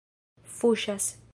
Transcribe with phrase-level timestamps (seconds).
[0.55, 1.11] fuŝas